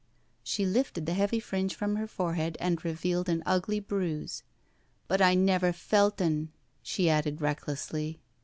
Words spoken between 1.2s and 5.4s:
fringe from her forehead and revealed an ugly bruise. '* But I